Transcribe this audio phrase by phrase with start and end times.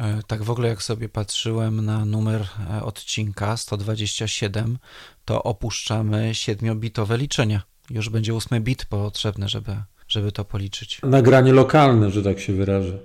[0.00, 4.78] E, tak w ogóle jak sobie patrzyłem na numer e, odcinka 127,
[5.24, 7.62] to opuszczamy 7-bitowe liczenia.
[7.90, 9.76] Już będzie 8 bit potrzebny, żeby,
[10.08, 11.00] żeby to policzyć.
[11.02, 12.98] Nagranie lokalne, że tak się wyrażę.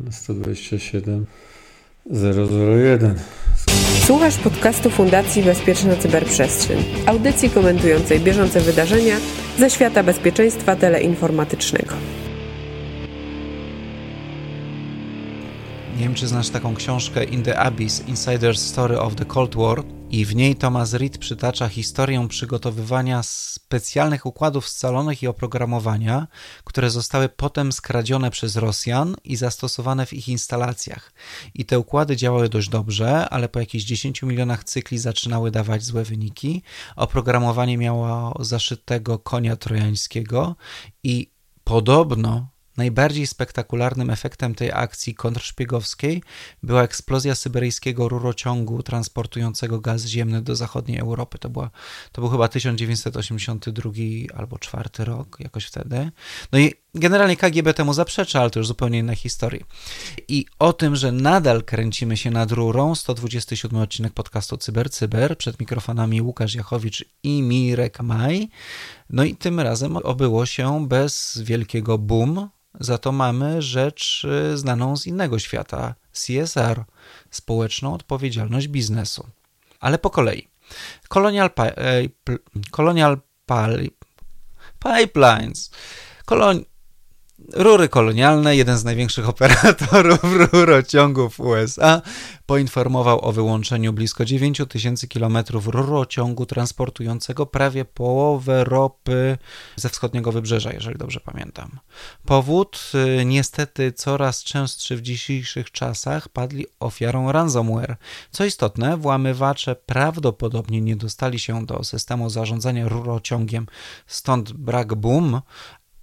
[0.00, 1.26] Na 127
[2.10, 3.18] 001.
[4.06, 9.16] Słuchasz podcastu Fundacji Bezpieczna Cyberprzestrzeń, audycji komentującej bieżące wydarzenia
[9.58, 11.94] ze świata bezpieczeństwa teleinformatycznego.
[15.96, 19.82] Nie wiem, czy znasz taką książkę In the Abyss Insider's Story of the Cold War
[20.10, 26.26] i w niej Thomas Reed przytacza historię przygotowywania specjalnych układów scalonych i oprogramowania,
[26.64, 31.12] które zostały potem skradzione przez Rosjan i zastosowane w ich instalacjach.
[31.54, 36.04] I te układy działały dość dobrze, ale po jakichś 10 milionach cykli zaczynały dawać złe
[36.04, 36.62] wyniki.
[36.96, 40.56] Oprogramowanie miało zaszytego konia trojańskiego
[41.02, 41.30] i
[41.64, 46.22] podobno Najbardziej spektakularnym efektem tej akcji kontrszpiegowskiej
[46.62, 51.38] była eksplozja syberyjskiego rurociągu transportującego gaz ziemny do zachodniej Europy.
[51.38, 51.70] To, była,
[52.12, 53.92] to był chyba 1982
[54.36, 56.10] albo 4 rok, jakoś wtedy.
[56.52, 59.64] No i generalnie KGB temu zaprzecza, ale to już zupełnie inna historia.
[60.28, 65.60] I o tym, że nadal kręcimy się nad rurą, 127 odcinek podcastu Cyber Cyber, przed
[65.60, 68.48] mikrofonami Łukasz Jachowicz i Mirek Maj.
[69.10, 72.48] No i tym razem obyło się bez wielkiego boom,
[72.80, 76.84] za to mamy rzecz y, znaną z innego świata CSR
[77.30, 79.26] społeczną odpowiedzialność biznesu.
[79.80, 80.48] Ale po kolei.
[81.08, 82.02] Colonial, e,
[82.70, 83.20] Colonial
[84.78, 85.70] Pipelines.
[86.24, 86.64] Kolon
[87.52, 90.20] Rury kolonialne, jeden z największych operatorów
[90.52, 92.02] rurociągów USA,
[92.46, 99.38] poinformował o wyłączeniu blisko 9 tysięcy kilometrów rurociągu transportującego prawie połowę ropy
[99.76, 101.70] ze wschodniego wybrzeża, jeżeli dobrze pamiętam.
[102.24, 107.96] Powód y, niestety coraz częstszy w dzisiejszych czasach padli ofiarą ransomware.
[108.30, 113.66] Co istotne, włamywacze prawdopodobnie nie dostali się do systemu zarządzania rurociągiem,
[114.06, 115.40] stąd brak boom,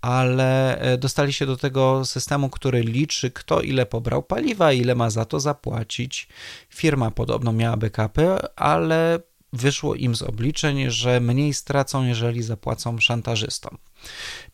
[0.02, 5.10] ale e, dostali się do tego systemu, który liczy, kto ile pobrał paliwa, ile ma
[5.10, 6.28] za to zapłacić.
[6.70, 9.20] Firma podobno miała backupy, ale
[9.54, 13.78] wyszło im z obliczeń, że mniej stracą, jeżeli zapłacą szantażystom.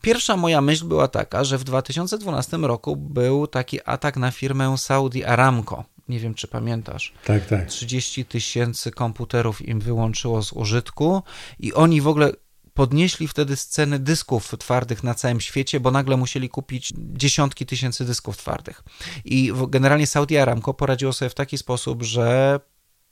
[0.02, 5.24] Pierwsza moja myśl była taka, że w 2012 roku był taki atak na firmę Saudi
[5.24, 5.84] Aramco.
[6.10, 7.14] Nie wiem, czy pamiętasz.
[7.26, 7.66] Tak, tak.
[7.66, 11.24] 30 tysięcy komputerów im wyłączyło z użytku
[11.60, 12.32] i oni w ogóle
[12.78, 18.38] podnieśli wtedy sceny dysków twardych na całym świecie, bo nagle musieli kupić dziesiątki tysięcy dysków
[18.38, 18.84] twardych.
[19.26, 22.60] I generalnie Saudi Aramco poradziło sobie w taki sposób, że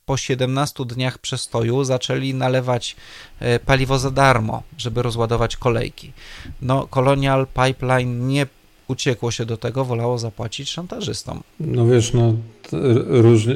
[0.05, 2.95] po 17 dniach przestoju zaczęli nalewać
[3.39, 6.13] e, paliwo za darmo, żeby rozładować kolejki.
[6.61, 8.47] No, Colonial Pipeline nie
[8.87, 11.43] uciekło się do tego, wolało zapłacić szantażystom.
[11.59, 12.33] No wiesz, no,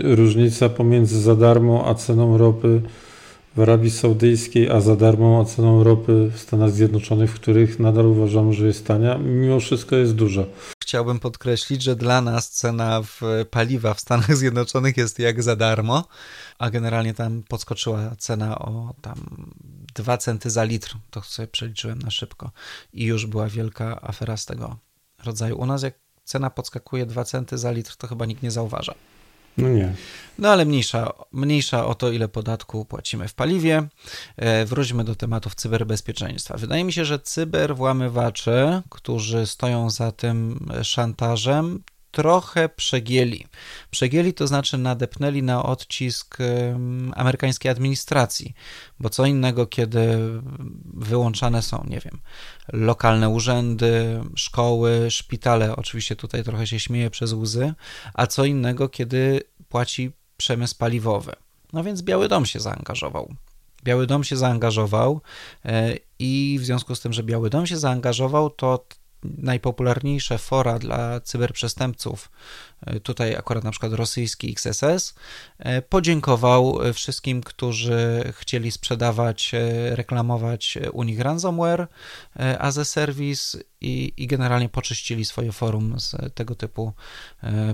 [0.03, 2.81] różnica pomiędzy za darmo a ceną ropy
[3.59, 8.53] w Arabii Saudyjskiej, a za darmą oceną ropy w Stanach Zjednoczonych, w których nadal uważamy,
[8.53, 10.44] że jest tania, mimo wszystko jest duża.
[10.84, 13.22] Chciałbym podkreślić, że dla nas cena w
[13.52, 16.03] paliwa w Stanach Zjednoczonych jest jak za darmo,
[16.59, 19.48] a generalnie tam podskoczyła cena o tam
[19.96, 22.52] 2 centy za litr, to sobie przeliczyłem na szybko
[22.94, 24.78] i już była wielka afera z tego
[25.25, 25.58] rodzaju.
[25.58, 25.94] U nas jak
[26.24, 28.94] cena podskakuje 2 centy za litr, to chyba nikt nie zauważa.
[29.58, 29.94] No nie.
[30.40, 33.88] No ale mniejsza, mniejsza o to, ile podatku płacimy w paliwie.
[34.38, 36.58] E, wróćmy do tematów cyberbezpieczeństwa.
[36.58, 43.46] Wydaje mi się, że cyberwłamywacze, którzy stoją za tym szantażem, trochę przegieli.
[43.92, 46.38] Przegieli to znaczy nadepnęli na odcisk
[47.16, 48.53] amerykańskiej administracji,
[49.00, 50.18] bo co innego, kiedy
[50.94, 52.19] wyłączane są, nie wiem,
[52.74, 57.74] lokalne urzędy, szkoły, szpitale, oczywiście tutaj trochę się śmieje przez łzy,
[58.14, 61.34] a co innego, kiedy płaci przemysł paliwowy.
[61.74, 63.34] No więc Biały Dom się zaangażował.
[63.84, 65.22] Biały Dom się zaangażował
[65.66, 68.86] e, i w związku z tym, że Biały Dom się zaangażował, to
[69.24, 72.31] najpopularniejsze fora dla cyberprzestępców,
[72.85, 75.16] e, tutaj akurat na przykład rosyjski XSS,
[75.60, 81.88] e, podziękował wszystkim, którzy chcieli sprzedawać, e, reklamować u nich ransomware
[82.60, 86.94] as a service i, i generalnie poczyścili swoje forum z tego typu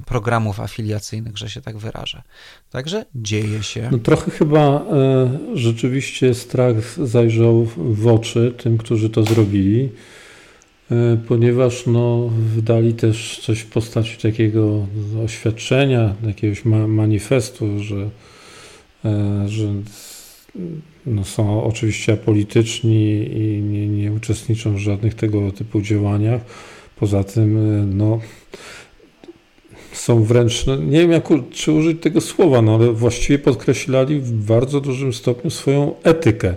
[0.05, 2.21] programów afiliacyjnych, że się tak wyrażę.
[2.69, 3.89] Także dzieje się.
[3.91, 4.85] No trochę chyba
[5.53, 9.89] rzeczywiście strach zajrzał w oczy tym, którzy to zrobili.
[10.91, 14.87] E, ponieważ no, wydali też coś w postaci takiego
[15.25, 18.09] oświadczenia, jakiegoś ma manifestu, że,
[19.05, 19.73] e, że
[21.05, 26.41] no, są oczywiście apolityczni i nie, nie uczestniczą w żadnych tego typu działaniach.
[26.95, 28.19] Poza tym, e, no,
[29.93, 34.31] są wręcz, no nie wiem jak, czy użyć tego słowa, no ale właściwie podkreślali w
[34.31, 36.55] bardzo dużym stopniu swoją etykę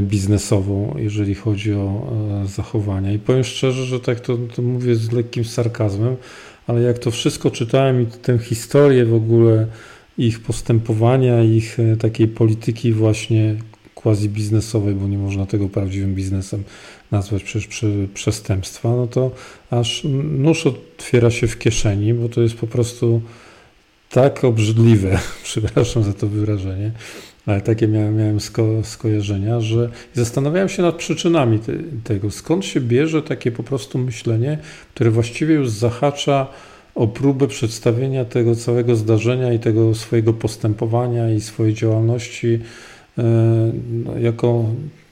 [0.00, 2.12] biznesową, jeżeli chodzi o
[2.44, 3.12] e, zachowania.
[3.12, 6.16] I powiem szczerze, że tak to, to mówię z lekkim sarkazmem,
[6.66, 9.66] ale jak to wszystko czytałem i tę historię w ogóle
[10.18, 13.56] ich postępowania, ich e, takiej polityki właśnie
[13.94, 16.64] quasi biznesowej, bo nie można tego prawdziwym biznesem
[17.10, 19.30] nazwać przecież przy, przestępstwa, no to
[19.70, 23.20] aż nóż otwiera się w kieszeni, bo to jest po prostu
[24.14, 26.90] tak obrzydliwe, przepraszam za to wyrażenie,
[27.46, 31.72] ale takie miałem, miałem sko, skojarzenia, że zastanawiałem się nad przyczynami te,
[32.04, 34.58] tego, skąd się bierze takie po prostu myślenie,
[34.94, 36.46] które właściwie już zahacza
[36.94, 42.58] o próbę przedstawienia tego całego zdarzenia i tego swojego postępowania i swojej działalności
[43.18, 43.22] e,
[44.04, 44.64] no, jako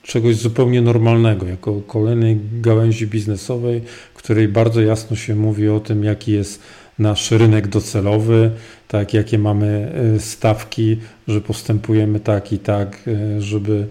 [0.02, 3.80] czegoś zupełnie normalnego, jako kolejnej gałęzi biznesowej,
[4.14, 6.62] w której bardzo jasno się mówi o tym, jaki jest
[7.02, 8.50] nasz rynek docelowy,
[8.88, 10.96] tak, jakie mamy e, stawki,
[11.28, 13.86] że postępujemy tak i tak, e, żeby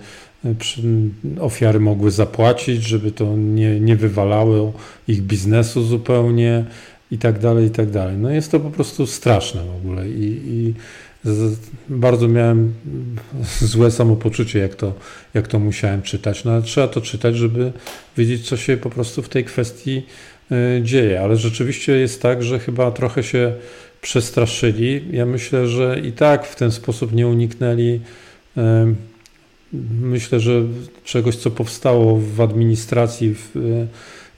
[1.40, 4.74] ofiary mogły zapłacić, żeby to nie, nie wywalało
[5.08, 6.66] ich biznesu zupełnie,
[7.12, 8.18] i tak dalej, i tak dalej.
[8.18, 10.74] No jest to po prostu straszne w ogóle i, i
[11.24, 11.60] z,
[11.90, 12.74] bardzo miałem
[13.62, 14.94] złe samopoczucie, jak to,
[15.34, 16.44] jak to musiałem czytać.
[16.44, 17.72] No ale trzeba to czytać, żeby
[18.18, 20.04] wiedzieć, co się po prostu w tej kwestii y,
[20.82, 21.22] dzieje.
[21.22, 23.54] Ale rzeczywiście jest tak, że chyba trochę się
[24.02, 25.02] przestraszyli.
[25.12, 28.00] Ja myślę, że i tak w ten sposób nie uniknęli.
[28.58, 28.62] Y,
[30.02, 30.62] myślę, że
[31.04, 33.88] czegoś, co powstało w administracji, w, y,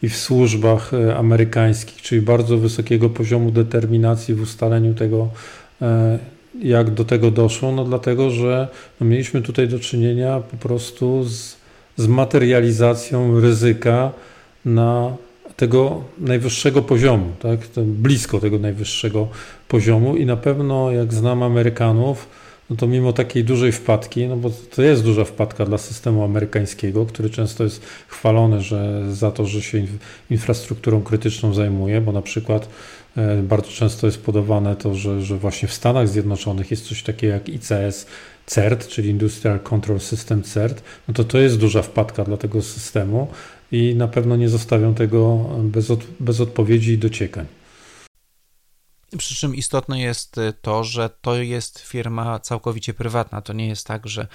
[0.04, 5.30] i w służbach e, amerykańskich, czyli bardzo wysokiego poziomu determinacji w ustaleniu tego,
[5.82, 6.20] e,
[6.62, 8.68] jak do tego doszło, no dlatego, że
[9.02, 11.56] no mieliśmy tutaj do czynienia po prostu z,
[11.98, 14.12] z materializacją ryzyka
[14.66, 15.16] na
[15.56, 17.60] tego najwyższego poziomu, tak?
[17.78, 19.28] blisko tego najwyższego
[19.68, 22.28] poziomu i na pewno jak znam Amerykanów,
[22.70, 27.06] no to mimo takiej dużej wpadki, no bo to jest duża wpadka dla systemu amerykańskiego,
[27.06, 29.86] który często jest chwalony że za to, że się
[30.30, 32.70] infrastrukturą krytyczną zajmuje, bo na przykład
[33.18, 37.34] e, bardzo często jest podawane to, że, że właśnie w Stanach Zjednoczonych jest coś takiego
[37.34, 38.06] jak ICS
[38.46, 43.28] CERT, czyli Industrial Control System CERT, no to to jest duża wpadka dla tego systemu
[43.74, 47.46] i na pewno nie zostawią tego bez, od, bez odpowiedzi i dociekań.
[49.18, 53.42] Przy czym istotne jest y, to, że to jest firma całkowicie prywatna.
[53.42, 54.28] To nie jest tak, że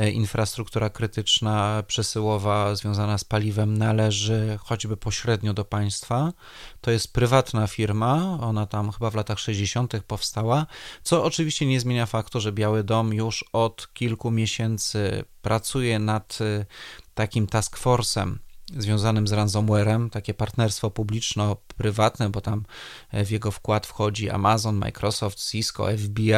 [0.00, 6.32] y, infrastruktura krytyczna, przesyłowa związana z paliwem należy choćby pośrednio do państwa.
[6.80, 9.92] To jest prywatna firma, ona tam chyba w latach 60.
[10.06, 10.66] powstała,
[11.02, 16.66] co oczywiście nie zmienia faktu, że Biały Dom już od kilku miesięcy pracuje nad y,
[17.14, 22.64] takim task force'em związanym z ransomwarem, takie partnerstwo publiczno-prywatne, bo tam
[23.10, 26.32] e, w jego wkład wchodzi Amazon, Microsoft, Cisco, FBI,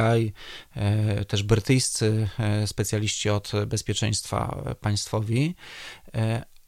[0.74, 5.54] e, też brytyjscy e, specjaliści od bezpieczeństwa państwowi,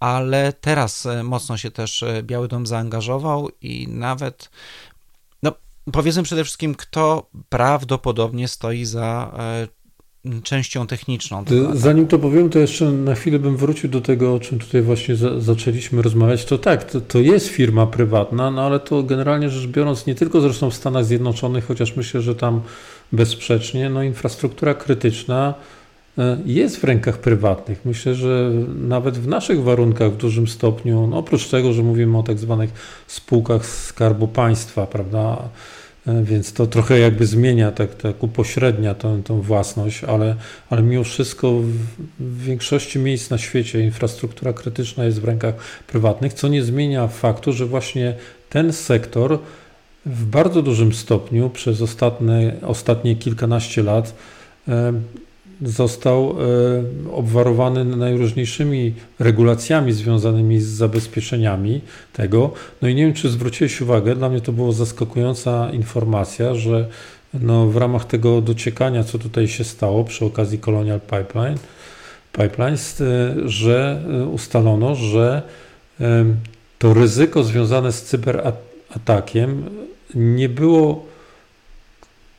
[0.00, 4.50] ale teraz mocno się też Biały Dom zaangażował i nawet
[5.42, 5.52] no,
[5.92, 9.32] powiedzmy przede wszystkim, kto prawdopodobnie stoi za
[10.42, 11.44] częścią techniczną.
[11.72, 15.16] Zanim to powiem, to jeszcze na chwilę bym wrócił do tego, o czym tutaj właśnie
[15.16, 16.44] za, zaczęliśmy rozmawiać.
[16.44, 20.40] To tak, to, to, jest firma prywatna, no ale to generalnie rzecz biorąc, nie tylko
[20.40, 22.60] zresztą w Stanach Zjednoczonych, chociaż myślę, że tam
[23.12, 25.54] bezsprzecznie, no infrastruktura krytyczna
[26.18, 27.84] e, jest w rękach prywatnych.
[27.84, 32.22] Myślę, że nawet w naszych warunkach w dużym stopniu, no oprócz tego, że mówimy o
[32.22, 32.70] tak zwanych
[33.06, 35.48] spółkach Skarbu Państwa, prawda,
[36.06, 40.36] więc to trochę jakby zmienia, tak, tak upośrednia tą, tą własność, ale,
[40.70, 41.74] ale mimo wszystko w,
[42.20, 45.54] w większości miejsc na świecie infrastruktura krytyczna jest w rękach
[45.86, 48.14] prywatnych, co nie zmienia faktu, że właśnie
[48.50, 49.38] ten sektor
[50.06, 54.14] w bardzo dużym stopniu przez ostatnie, ostatnie kilkanaście lat
[54.68, 54.92] e,
[55.62, 61.80] został e, obwarowany najróżniejszymi regulacjami związanymi z zabezpieczeniami
[62.12, 62.52] tego.
[62.82, 66.88] No i nie wiem, czy zwróciłeś uwagę, dla mnie to była zaskakująca informacja, że
[67.34, 71.58] no w ramach tego dociekania, co tutaj się stało przy okazji Colonial Pipeline,
[72.32, 75.42] Pipelines, e, że e, ustalono, że
[76.78, 79.64] to ryzyko związane z cyberatakiem
[80.14, 81.09] nie było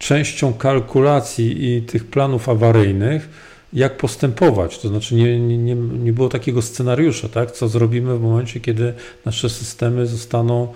[0.01, 3.29] częścią kalkulacji i tych planów awaryjnych,
[3.73, 4.79] jak postępować.
[4.79, 7.51] To znaczy nie, nie, nie było takiego scenariusza, tak?
[7.51, 8.93] co zrobimy w momencie, kiedy
[9.25, 10.67] nasze systemy zostaną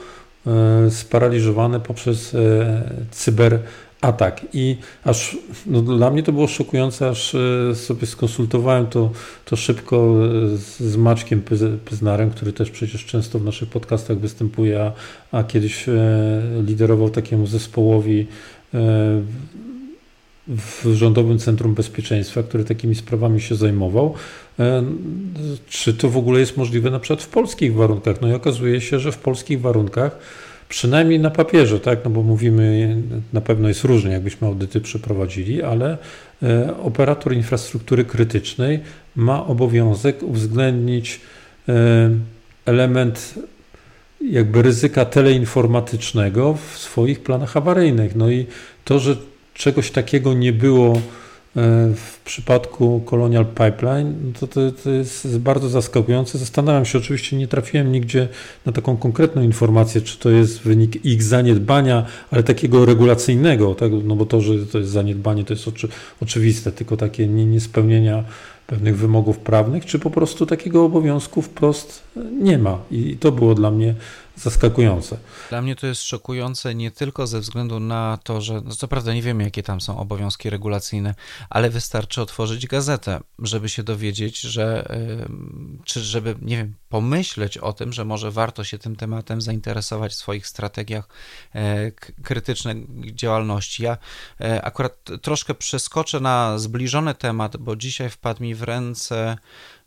[0.47, 3.85] e, sparaliżowane poprzez e, cyberatak.
[4.17, 9.11] Tak, i aż no dla mnie to było szokujące, aż e, sobie skonsultowałem to,
[9.45, 10.15] to szybko
[10.55, 10.97] z, z
[11.85, 14.91] Pyznarem, który też przecież często w naszych podcastach występuje, a,
[15.31, 15.85] a kiedyś
[16.65, 18.27] liderował takiemu zespołowi
[20.47, 24.13] w Rządowym Centrum Bezpieczeństwa, który takimi sprawami się zajmował.
[25.69, 28.21] Czy to w ogóle jest możliwe na przykład w polskich warunkach?
[28.21, 30.19] No i okazuje się, że w polskich warunkach
[30.69, 31.99] Przynajmniej na papierze, tak?
[32.05, 32.97] No bo mówimy,
[33.33, 35.97] na pewno jest różnie, jakbyśmy audyty przeprowadzili, ale
[36.43, 38.79] e, operator infrastruktury krytycznej
[39.15, 41.21] ma obowiązek uwzględnić
[41.69, 42.09] e,
[42.65, 43.33] element
[44.21, 48.15] jakby ryzyka teleinformatycznego w swoich planach awaryjnych.
[48.15, 48.45] No i
[48.85, 49.15] to, że
[49.53, 51.01] czegoś takiego nie było
[51.55, 56.37] E, w przypadku Colonial Pipeline no to, to, to, jest bardzo zaskakujące.
[56.37, 58.27] Zastanawiam się, oczywiście nie trafiłem nigdzie
[58.65, 63.91] na taką konkretną informację, czy to jest wynik ich zaniedbania, ale takiego regulacyjnego, tak?
[64.03, 65.87] no bo to, że to jest zaniedbanie, to jest oczy,
[66.21, 68.23] oczywiste, tylko takie niespełnienia
[68.67, 72.03] pewnych wymogów prawnych, czy po prostu takiego obowiązku wprost
[72.41, 72.77] nie ma.
[72.91, 73.95] I to było dla mnie
[74.37, 75.17] zaskakujące.
[75.49, 79.13] Dla mnie to jest szokujące nie tylko ze względu na to, że no co prawda
[79.13, 81.15] nie wiemy, jakie tam są obowiązki regulacyjne,
[81.49, 84.95] ale wystarczy otworzyć gazetę, żeby się dowiedzieć, że
[85.83, 90.15] czy żeby, nie wiem, pomyśleć o tym, że może warto się tym tematem zainteresować w
[90.15, 91.09] swoich strategiach
[91.55, 91.91] e,
[92.23, 93.83] krytycznej działalności.
[93.83, 93.97] Ja
[94.41, 99.37] e, akurat troszkę przeskoczę na zbliżony temat, bo dzisiaj wpadł mi w ręce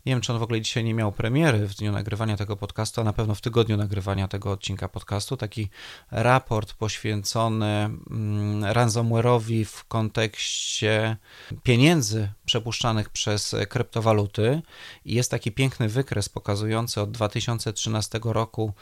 [0.05, 3.01] nie wiem, czy on w ogóle dzisiaj nie miał premiery w dniu nagrywania tego podcastu,
[3.01, 5.37] a na pewno w tygodniu nagrywania tego odcinka podcastu.
[5.37, 5.69] Taki
[6.11, 11.17] raport poświęcony mm, ransomware'owi w kontekście
[11.63, 14.61] pieniędzy przepuszczanych przez kryptowaluty.
[15.05, 18.73] I jest taki piękny wykres pokazujący od 2013 roku,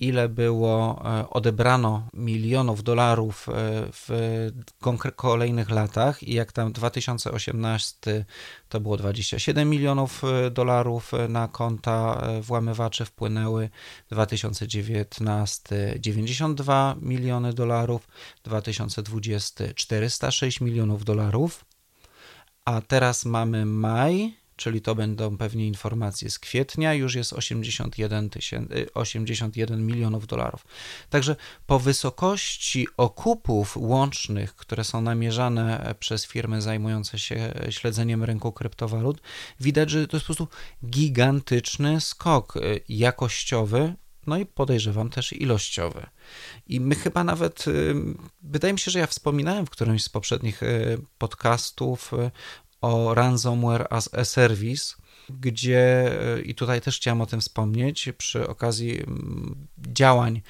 [0.00, 3.52] ile było e, odebrano milionów dolarów e,
[3.92, 4.48] w
[5.16, 6.22] kolejnych latach.
[6.22, 8.24] I jak tam 2018
[8.68, 13.68] to było 27 milionów e, dolarów na konta włamywaczy wpłynęły,
[14.10, 18.08] 2019 92 miliony dolarów,
[18.44, 21.64] 2020 406 milionów dolarów,
[22.64, 28.30] a teraz mamy maj czyli to będą pewnie informacje z kwietnia, już jest 81,
[28.94, 30.66] 81 milionów dolarów.
[31.10, 39.22] Także po wysokości okupów łącznych, które są namierzane przez firmy zajmujące się śledzeniem rynku kryptowalut,
[39.60, 40.48] widać, że to jest po prostu
[40.86, 42.54] gigantyczny skok
[42.88, 43.94] jakościowy,
[44.26, 46.06] no i podejrzewam też ilościowy.
[46.66, 47.64] I my chyba nawet,
[48.42, 52.30] wydaje mi się, że ja wspominałem w którymś z poprzednich y, podcastów y,
[52.80, 54.94] o ransomware as a service,
[55.30, 56.10] gdzie,
[56.44, 60.42] i tutaj też chciałem o tym wspomnieć, przy okazji mm, działań,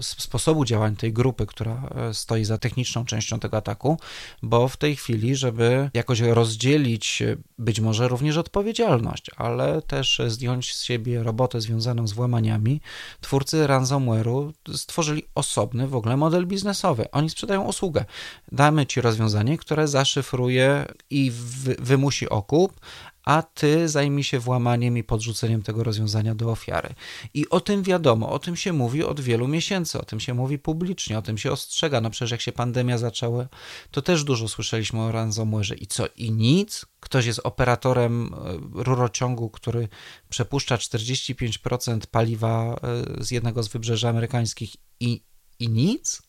[0.00, 3.98] sposobu działań tej grupy, która e, stoi za techniczną częścią tego ataku,
[4.42, 10.74] bo w tej chwili, żeby jakoś rozdzielić e, być może również odpowiedzialność, ale też zdjąć
[10.74, 12.80] z siebie robotę związaną z włamaniami,
[13.20, 17.10] twórcy ransomware'u stworzyli osobny w ogóle model biznesowy.
[17.10, 18.04] Oni sprzedają usługę.
[18.52, 21.32] Damy ci rozwiązanie, które zaszyfruje i
[21.78, 22.80] wymusi okup,
[23.24, 26.94] a ty zajmij się włamaniem i podrzuceniem tego rozwiązania do ofiary.
[27.34, 30.58] I o tym wiadomo, o tym się mówi od wielu miesięcy, o tym się mówi
[30.58, 32.00] publicznie, o tym się ostrzega.
[32.00, 33.46] No przecież jak się pandemia zaczęła,
[33.90, 35.82] to też dużo słyszeliśmy o ransomware.
[35.82, 36.06] I co?
[36.16, 36.86] I nic?
[37.00, 39.88] Ktoś jest operatorem e, rurociągu, który
[40.28, 42.80] przepuszcza 45% paliwa
[43.18, 45.22] e, z jednego z wybrzeży amerykańskich i,
[45.58, 46.22] i nic?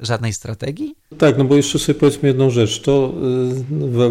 [0.00, 0.94] Żadnej strategii?
[1.18, 3.14] Tak, no bo jeszcze sobie powiedzmy jedną rzecz, to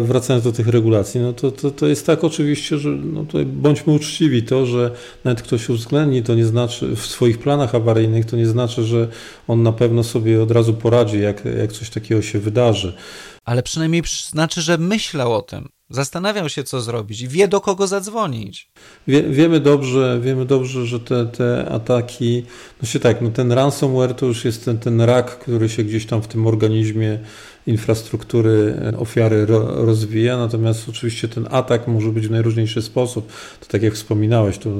[0.00, 4.42] wracając do tych regulacji, no to, to, to jest tak oczywiście, że no bądźmy uczciwi,
[4.42, 4.90] to, że
[5.24, 9.08] nawet ktoś uwzględni, to nie znaczy, w swoich planach awaryjnych, to nie znaczy, że
[9.48, 12.96] on na pewno sobie od razu poradzi, jak, jak coś takiego się wydarzy.
[13.44, 15.68] Ale przynajmniej znaczy, że myślał o tym.
[15.90, 18.70] Zastanawiał się, co zrobić, wie do kogo zadzwonić.
[19.08, 22.44] Wie, wiemy dobrze, wiemy dobrze, że te, te ataki,
[22.82, 26.06] no się tak, no ten ransomware to już jest ten, ten rak, który się gdzieś
[26.06, 27.18] tam w tym organizmie
[27.66, 33.32] infrastruktury ofiary ro, rozwija, natomiast oczywiście ten atak może być w najróżniejszy sposób.
[33.60, 34.70] To tak jak wspominałeś, to,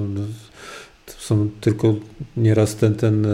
[1.06, 1.94] to są tylko
[2.36, 3.26] nieraz ten, ten,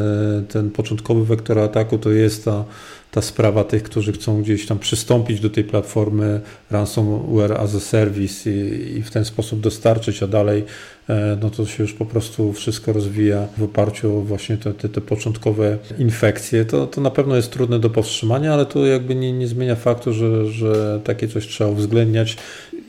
[0.49, 2.65] ten początkowy wektor ataku to jest ta
[3.13, 6.41] ta sprawa tych, którzy chcą gdzieś tam przystąpić do tej platformy
[6.71, 10.65] ransomware as a service i, i w ten sposób dostarczyć, a dalej
[11.09, 14.89] e, no to się już po prostu wszystko rozwija w oparciu o właśnie te, te,
[14.89, 16.65] te początkowe infekcje.
[16.65, 20.13] To, to na pewno jest trudne do powstrzymania, ale to jakby nie, nie zmienia faktu,
[20.13, 22.37] że, że takie coś trzeba uwzględniać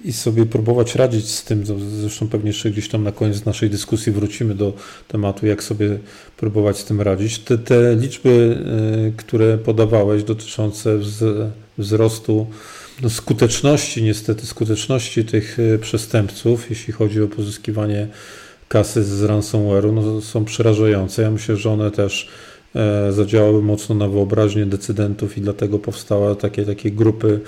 [0.04, 1.64] i sobie próbować radzić z tym.
[2.00, 4.74] Zresztą pewnie jeszcze gdzieś tam na koniec naszej dyskusji wrócimy do
[5.08, 6.00] tematu, jak sobie
[6.38, 7.40] próbować z tym radzić.
[7.40, 11.00] Te, te liczby, y, które podawałeś dotyczące
[11.78, 12.48] wzrostu
[13.02, 18.08] no, skuteczności, niestety skuteczności tych przestępców, jeśli chodzi o pozyskiwanie
[18.68, 21.22] kasy z ransomware'u, no, są przerażające.
[21.22, 22.30] Ja myślę, że one też
[23.10, 27.40] zadziałały mocno na wyobraźnię decydentów i dlatego powstały takie, takie grupy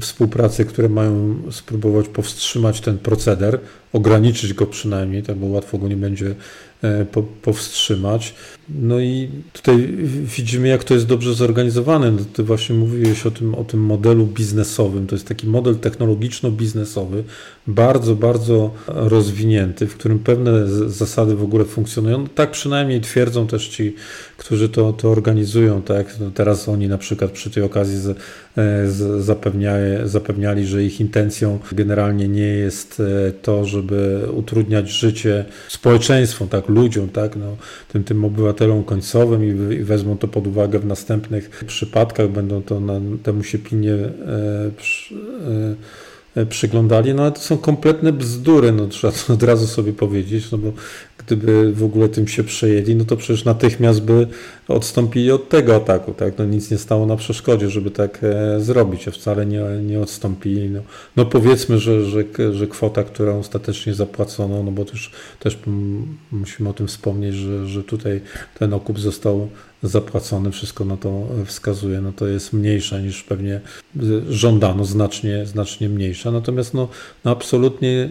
[0.00, 3.60] współpracy, które mają spróbować powstrzymać ten proceder,
[3.92, 6.34] ograniczyć go przynajmniej, tak bo łatwo go nie będzie
[6.82, 7.06] e,
[7.42, 8.34] powstrzymać.
[8.68, 9.88] No i tutaj
[10.36, 12.10] widzimy, jak to jest dobrze zorganizowane.
[12.10, 15.06] No, ty właśnie mówiłeś o tym, o tym modelu biznesowym.
[15.06, 17.22] To jest taki model technologiczno-biznesowy,
[17.66, 22.26] bardzo, bardzo rozwinięty, w którym pewne zasady w ogóle funkcjonują.
[22.26, 23.94] Tak przynajmniej twierdzą też ci,
[24.36, 25.82] którzy to, to organizują.
[25.82, 26.20] Tak?
[26.20, 28.14] No teraz oni na przykład przy tej okazji z, e,
[28.90, 36.48] z, zapewniali, zapewniali, że ich intencją generalnie nie jest e, to, żeby utrudniać życie społeczeństwom,
[36.48, 37.56] tak, ludziom, tak, no,
[37.88, 42.80] tym, tym obywatelom końcowym i, i wezmą to pod uwagę w następnych przypadkach, będą to
[42.80, 44.10] na, temu się pilnie e,
[44.76, 46.07] przy, e,
[46.46, 50.58] przyglądali, no ale to są kompletne bzdury, no trzeba to od razu sobie powiedzieć, no
[50.58, 50.72] bo
[51.18, 54.26] gdyby w ogóle tym się przejęli, no to przecież natychmiast by
[54.68, 59.08] odstąpili od tego ataku, tak, no nic nie stało na przeszkodzie, żeby tak e, zrobić,
[59.08, 60.80] a wcale nie, nie odstąpili, no,
[61.16, 65.58] no powiedzmy, że, że, że kwota, którą ostatecznie zapłacono, no bo też, też
[66.32, 68.20] musimy o tym wspomnieć, że, że tutaj
[68.58, 69.48] ten okup został
[69.82, 73.60] zapłacony, wszystko na to wskazuje, no to jest mniejsza niż pewnie
[74.28, 76.30] żądano, znacznie, znacznie mniejsza.
[76.30, 76.88] Natomiast no,
[77.24, 78.10] no absolutnie...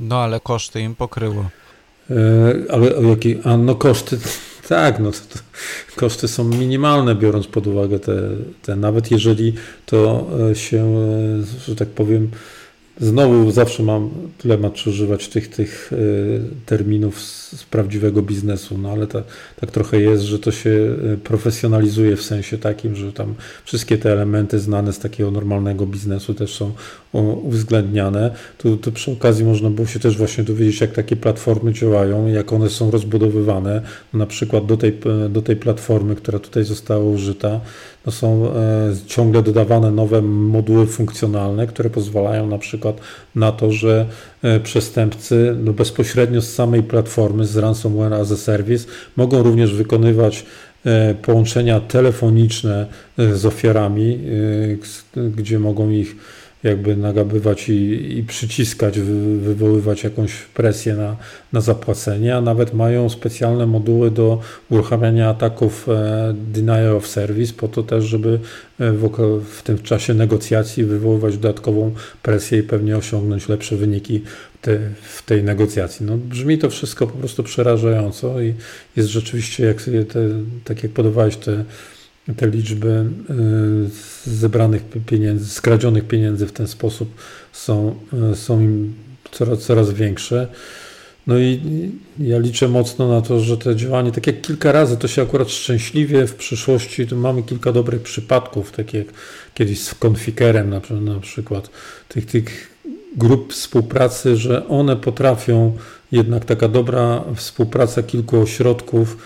[0.00, 1.50] No ale koszty im pokryło.
[2.10, 2.14] E,
[2.72, 3.38] ale o jakie?
[3.44, 4.18] A no koszty,
[4.68, 5.38] tak, no to, to,
[5.96, 8.16] koszty są minimalne, biorąc pod uwagę te,
[8.62, 9.52] te, nawet jeżeli
[9.86, 10.96] to e, się,
[11.58, 12.30] e, że tak powiem,
[13.00, 14.10] Znowu zawsze mam
[14.42, 15.92] dylemat, czy używać tych, tych
[16.66, 17.20] terminów
[17.54, 19.22] z, prawdziwego biznesu, no ale ta,
[19.60, 20.70] tak trochę jest, że to się
[21.14, 23.34] e, profesjonalizuje w sensie takim, że tam
[23.64, 26.72] wszystkie te elementy znane z takiego normalnego biznesu też są
[27.42, 28.30] uwzględniane.
[28.58, 32.52] Tu, tu przy okazji można było się też właśnie dowiedzieć, jak takie platformy działają, jak
[32.52, 33.82] one są rozbudowywane.
[34.14, 34.98] Na przykład do tej,
[35.30, 37.60] do tej platformy, która tutaj została użyta,
[38.06, 38.52] no są e,
[39.06, 43.00] ciągle dodawane nowe moduły funkcjonalne, które pozwalają na przykład
[43.34, 44.06] na to, że
[44.42, 50.46] e, przestępcy no bezpośrednio z samej platformy, z ransomware as a service, mogą również wykonywać
[50.84, 52.86] e, połączenia telefoniczne
[53.18, 54.20] z ofiarami,
[55.36, 56.16] gdzie mogą ich
[56.64, 61.16] jakby nagabywać i, i przyciskać, wy, wywoływać jakąś presję na,
[61.52, 67.68] na zapłacenie, a nawet mają specjalne moduły do uruchamiania ataków e, denial of service, po
[67.68, 68.38] to też, żeby
[68.80, 69.10] e, w,
[69.50, 74.22] w tym czasie negocjacji wywoływać dodatkową presję i pewnie osiągnąć lepsze wyniki
[74.60, 76.06] te, w tej negocjacji.
[76.06, 78.54] No, brzmi to wszystko po prostu przerażająco i
[78.96, 80.20] jest rzeczywiście, jak te,
[80.64, 81.64] tak jak podawałeś te
[82.36, 83.04] te liczby
[84.26, 87.14] y, zebranych pieniędzy, skradzionych pieniędzy w ten sposób
[87.52, 87.94] są,
[88.32, 88.94] y, są im
[89.30, 90.48] coraz, coraz większe.
[91.26, 91.60] No i
[92.18, 95.50] ja liczę mocno na to, że te działanie, tak jak kilka razy, to się akurat
[95.50, 99.06] szczęśliwie w przyszłości, tu mamy kilka dobrych przypadków, tak jak
[99.54, 101.70] kiedyś z Konfikerem na, na przykład,
[102.08, 102.70] tych, tych
[103.16, 105.76] grup współpracy, że one potrafią,
[106.12, 109.16] jednak taka dobra współpraca kilku ośrodków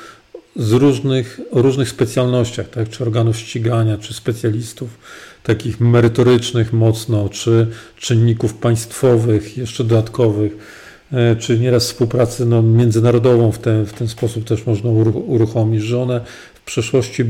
[0.58, 4.98] z różnych, o różnych specjalnościach, tak, czy organów ścigania, czy specjalistów
[5.42, 7.66] takich merytorycznych mocno, czy
[7.96, 10.56] czynników państwowych, jeszcze dodatkowych,
[11.12, 14.90] e, czy nieraz współpracy no, międzynarodową w ten, w ten sposób też można
[15.26, 16.20] uruchomić, że one
[16.54, 17.24] w przeszłości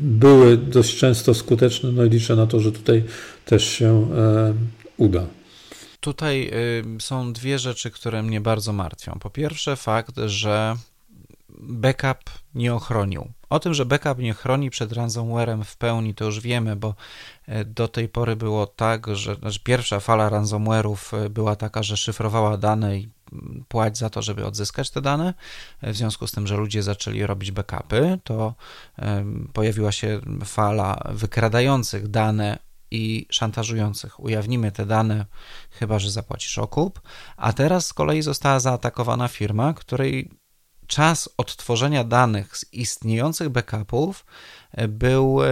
[0.00, 3.04] były dość często skuteczne, no i liczę na to, że tutaj
[3.44, 4.54] też się e,
[4.96, 5.26] uda.
[6.00, 6.50] Tutaj
[6.98, 9.18] y, są dwie rzeczy, które mnie bardzo martwią.
[9.20, 10.76] Po pierwsze, fakt, że
[11.68, 13.32] backup nie ochronił.
[13.50, 16.94] O tym, że backup nie chroni przed ransomwarem w pełni, to już wiemy, bo
[17.46, 21.96] e, do tej pory było tak, że znaczy pierwsza fala ransomware'ów e, była taka, że
[21.96, 25.34] szyfrowała dane i mm, płać za to, żeby odzyskać te dane.
[25.80, 28.54] E, w związku z tym, że ludzie zaczęli robić backupy, to
[29.52, 32.58] pojawiła się fala wykradających dane
[32.90, 34.20] i szantażujących.
[34.20, 35.26] Ujawnimy te dane,
[35.70, 37.00] chyba że zapłacisz okup.
[37.36, 40.30] A teraz z kolei została zaatakowana firma, której
[40.86, 44.24] czas odtworzenia danych z istniejących backupów
[44.72, 45.48] e, był e,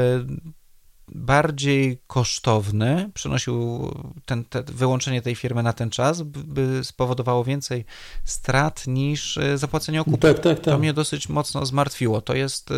[1.09, 3.91] bardziej kosztowny, przynosił
[4.27, 7.85] ten, te, wyłączenie tej firmy na ten czas, by spowodowało więcej
[8.25, 10.19] strat niż e, zapłacenie okupu.
[10.19, 10.65] Tak, tak, tak.
[10.65, 12.21] To mnie dosyć mocno zmartwiło.
[12.21, 12.71] To jest,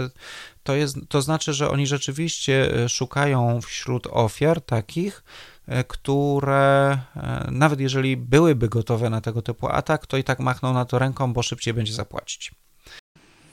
[0.62, 5.24] to jest, to znaczy, że oni rzeczywiście szukają wśród ofiar takich,
[5.88, 10.84] które e, nawet jeżeli byłyby gotowe na tego typu atak, to i tak machną na
[10.84, 12.52] to ręką, bo szybciej będzie zapłacić.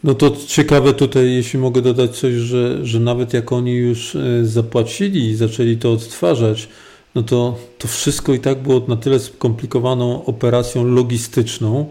[0.04, 4.46] No to ciekawe tutaj, jeśli mogę dodać coś, że, że nawet jak oni już e,
[4.46, 6.70] zapłacili i zaczęli to odtwarzać,
[7.16, 11.90] no to to wszystko i tak było na tyle skomplikowaną operacją logistyczną,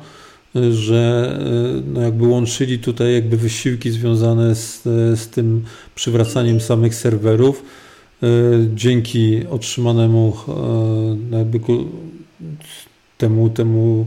[0.56, 4.83] e, że e, no jakby łączyli tutaj jakby wysiłki związane z,
[5.20, 7.62] z tym przywracaniem samych serwerów
[8.74, 10.37] dzięki otrzymanemu
[11.30, 11.61] jakby
[13.18, 14.06] temu, temu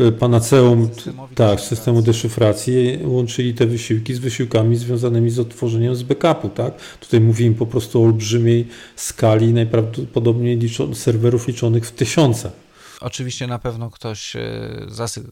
[0.00, 0.90] Y, panaceum
[1.34, 6.48] tak, systemu deszyfracji, łączyli te wysiłki z wysiłkami związanymi z odtworzeniem z backupu.
[6.48, 6.74] Tak?
[7.00, 12.52] Tutaj mówimy po prostu o olbrzymiej skali, najprawdopodobniej liczon, serwerów liczonych w tysiącach.
[13.00, 14.40] Oczywiście na pewno ktoś y,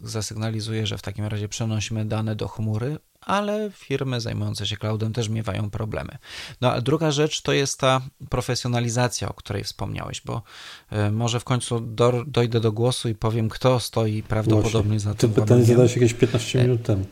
[0.03, 5.29] zasygnalizuje, że w takim razie przenosimy dane do chmury, ale firmy zajmujące się cloudem też
[5.29, 6.19] miewają problemy.
[6.61, 10.43] No a druga rzecz to jest ta profesjonalizacja, o której wspomniałeś, bo
[10.91, 14.99] e, może w końcu do, dojdę do głosu i powiem, kto stoi prawdopodobnie Właśnie.
[14.99, 15.33] za tym.
[15.33, 17.05] To pytanie zadałeś jakieś 15 minut temu.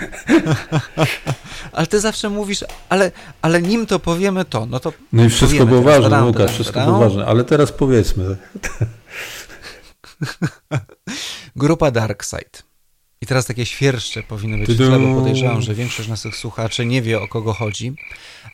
[1.72, 5.66] ale ty zawsze mówisz, ale, ale nim to powiemy to, no to No i wszystko
[5.66, 8.36] było ważne, Łukasz, wszystko było ważne, ale teraz powiedzmy.
[11.56, 12.71] Grupa Darkside
[13.22, 17.02] i teraz takie świerszcze powinny być w tle, bo podejrzewam, że większość naszych słuchaczy nie
[17.02, 17.92] wie o kogo chodzi,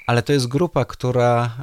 [0.07, 1.57] ale to jest grupa, która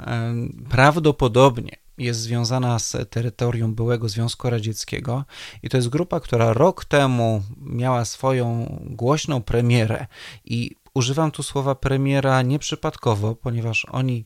[0.69, 5.25] prawdopodobnie jest związana z terytorium byłego Związku Radzieckiego.
[5.63, 10.07] I to jest grupa, która rok temu miała swoją głośną premierę.
[10.45, 14.25] I używam tu słowa premiera nieprzypadkowo, ponieważ oni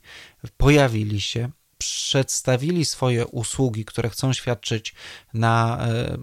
[0.57, 4.95] pojawili się, przedstawili swoje usługi, które chcą świadczyć
[5.33, 6.17] na e,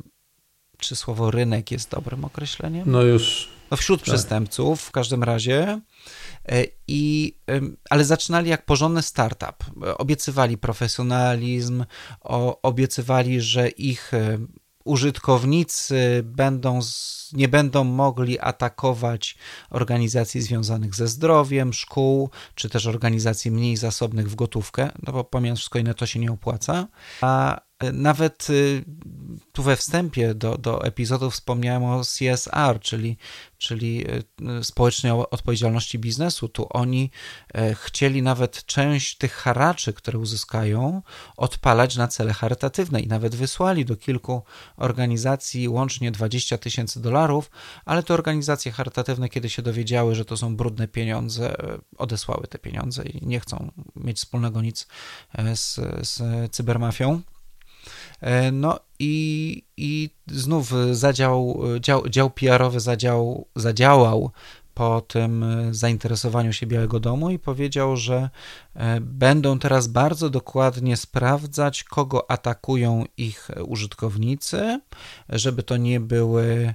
[0.87, 2.90] czy słowo rynek jest dobrym określeniem?
[2.90, 3.49] No już.
[3.70, 4.05] No wśród tak.
[4.05, 5.81] przestępców w każdym razie.
[6.49, 7.35] E, I,
[7.90, 9.64] ale zaczynali jak porządny startup.
[9.99, 11.85] Obiecywali profesjonalizm,
[12.62, 14.38] obiecywali, że ich e,
[14.85, 19.37] użytkownicy będą z, nie będą mogli atakować
[19.70, 25.59] organizacji związanych ze zdrowiem, szkół, czy też organizacji mniej zasobnych w gotówkę, no bo pomijając
[25.59, 26.87] wszystko inne to się nie opłaca.
[27.20, 27.61] A
[27.93, 28.49] nawet
[29.53, 33.17] tu we wstępie do, do epizodu wspomniałem o CSR, czyli,
[33.59, 34.05] czyli
[34.59, 36.49] e, społecznej odpowiedzialności biznesu.
[36.49, 37.11] Tu oni
[37.55, 41.03] e, chcieli nawet część tych haraczy, które uzyskają,
[41.37, 44.43] odpalać na cele charytatywne i nawet wysłali do kilku
[44.77, 47.51] organizacji łącznie 20 tysięcy dolarów,
[47.85, 52.59] ale te organizacje charytatywne, kiedy się dowiedziały, że to są brudne pieniądze, e, odesłały te
[52.59, 54.87] pieniądze i nie chcą mieć wspólnego nic
[55.55, 55.75] z,
[56.09, 57.23] z cybermafią.
[58.20, 64.31] E, no i, i znów zadział, dział, dział PR-owy zadział, zadziałał
[64.76, 68.31] po tym zainteresowaniu się Białego Domu i powiedział, że
[68.74, 74.81] e, będą teraz bardzo dokładnie sprawdzać, kogo atakują ich użytkownicy,
[75.29, 76.74] żeby to nie były.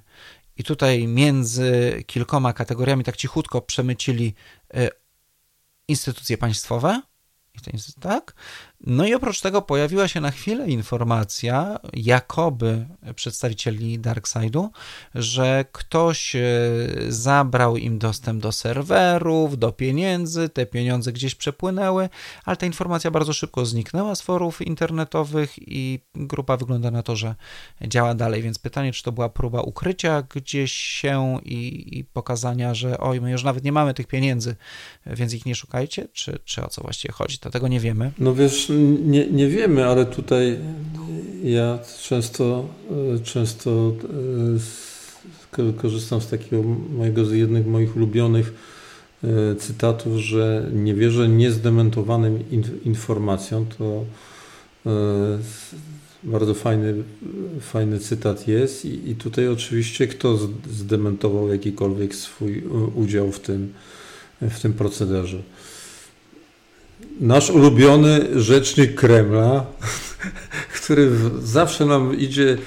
[0.57, 4.33] I tutaj między kilkoma kategoriami tak cichutko przemycili
[4.73, 4.89] e,
[5.87, 7.01] instytucje państwowe.
[7.99, 8.35] Tak,
[8.87, 14.69] no i oprócz tego pojawiła się na chwilę informacja, jakoby przedstawicieli Darkside'u,
[15.15, 16.41] że ktoś e,
[17.09, 22.09] zabrał im dostęp do serwerów, do pieniędzy, te pieniądze gdzieś przepłynęły,
[22.45, 27.35] ale ta informacja bardzo szybko zniknęła z forów internetowych i grupa wygląda na to, że
[27.87, 32.97] działa dalej, więc pytanie, czy to była próba ukrycia gdzieś się i, i pokazania, że
[32.97, 34.55] oj, my już nawet nie mamy tych pieniędzy,
[35.05, 38.11] więc ich nie szukajcie, czy, czy o co właściwie chodzi, to tego nie wiemy.
[38.19, 38.70] No wiesz,
[39.03, 40.57] nie, nie wiemy, ale tutaj
[41.43, 42.69] ja często,
[43.23, 43.93] często
[45.59, 46.63] e, korzystam z takiego
[46.97, 48.53] mojego, z jednych moich ulubionych
[49.23, 52.43] e, cytatów, że nie wierzę niezdementowanym
[52.85, 53.65] informacjom.
[53.77, 54.05] To
[54.85, 54.91] e,
[56.23, 56.93] bardzo fajny,
[57.61, 60.37] fajny cytat jest i, i tutaj oczywiście kto
[60.71, 62.63] zdementował jakikolwiek swój
[62.95, 63.73] udział w tym,
[64.41, 65.37] w tym procederze
[67.21, 69.65] nasz ulubiony rzecznik Kremla,
[70.75, 71.11] który
[71.43, 72.57] zawsze nam idzie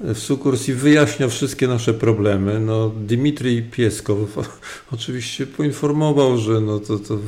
[0.00, 2.60] w sukurs i wyjaśnia wszystkie nasze problemy.
[2.60, 4.18] No, Dmitrij Pieskow
[4.92, 7.18] oczywiście poinformował, że no to, to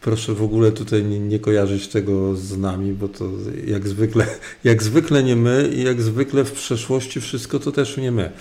[0.00, 3.30] proszę w ogóle tutaj nie, nie, kojarzyć tego z nami, bo to
[3.66, 4.26] jak zwykle,
[4.64, 8.32] jak zwykle nie my i jak zwykle w przeszłości wszystko to też nie my.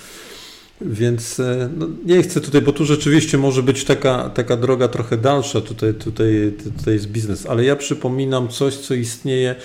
[0.81, 5.17] Więc e, no, nie chcę tutaj, bo tu rzeczywiście może być taka, taka droga trochę
[5.17, 9.55] dalsza, tutaj, tutaj, tutaj jest biznes, ale ja przypominam coś, co istnieje.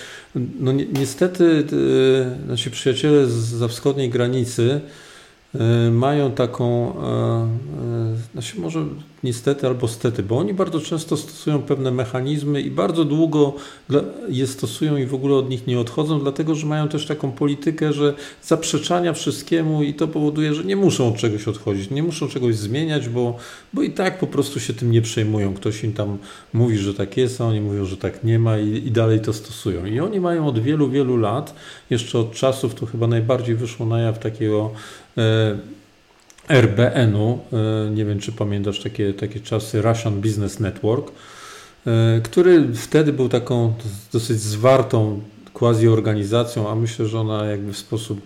[0.59, 1.63] No ni niestety
[2.45, 4.81] e, nasi przyjaciele za wschodniej granicy
[5.55, 6.95] e, mają taką,
[8.33, 8.85] znaczy może
[9.23, 13.53] niestety albo stety, bo oni bardzo często stosują pewne mechanizmy i bardzo długo
[14.29, 17.93] je stosują i w ogóle od nich nie odchodzą, dlatego że mają też taką politykę,
[17.93, 22.55] że zaprzeczania wszystkiemu i to powoduje, że nie muszą od czegoś odchodzić, nie muszą czegoś
[22.55, 23.37] zmieniać, bo,
[23.73, 25.53] bo i tak po prostu się tym nie przejmują.
[25.53, 26.17] Ktoś im tam
[26.53, 29.33] mówi, że tak jest, a oni mówią, że tak nie ma i, i dalej to
[29.33, 29.85] stosują.
[29.85, 31.55] I oni mają od wielu, wielu lat,
[31.89, 34.71] jeszcze od czasów, to chyba najbardziej wyszło na jaw takiego
[35.17, 35.57] e,
[36.49, 41.11] RBN-u, e, nie wiem czy pamiętasz takie, takie czasy, Russian Business Network,
[41.87, 43.73] e, który wtedy był taką
[44.13, 45.21] dosyć zwartą
[45.53, 48.21] quasi-organizacją, a myślę, że ona jakby w sposób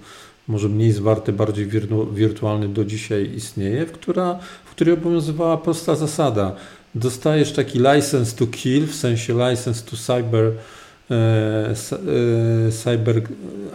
[0.47, 1.67] może mniej zwarty, bardziej
[2.13, 6.55] wirtualny do dzisiaj istnieje, w, która, w której obowiązywała prosta zasada.
[6.95, 10.51] Dostajesz taki license to kill, w sensie license to cyber,
[11.11, 13.21] e, cyber